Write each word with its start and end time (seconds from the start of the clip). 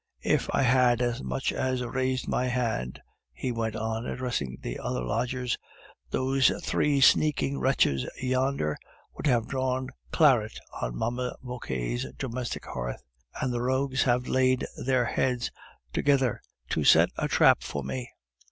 If 0.25 0.49
I 0.51 0.63
had 0.63 0.99
as 0.99 1.21
much 1.21 1.53
as 1.53 1.83
raised 1.83 2.27
my 2.27 2.47
hand," 2.47 2.99
he 3.31 3.51
went 3.51 3.75
on, 3.75 4.07
addressing 4.07 4.57
the 4.59 4.79
other 4.79 5.03
lodgers, 5.03 5.59
"those 6.09 6.49
three 6.65 6.99
sneaking 7.01 7.59
wretches 7.59 8.09
yonder 8.19 8.79
would 9.15 9.27
have 9.27 9.45
drawn 9.47 9.89
claret 10.11 10.57
on 10.81 10.97
Mamma 10.97 11.35
Vauquer's 11.43 12.07
domestic 12.17 12.65
hearth. 12.65 13.03
The 13.47 13.61
rogues 13.61 14.01
have 14.01 14.25
laid 14.27 14.65
their 14.83 15.05
heads 15.05 15.51
together 15.93 16.41
to 16.69 16.83
set 16.83 17.09
a 17.19 17.27
trap 17.27 17.61
for 17.61 17.83
me." 17.83 18.09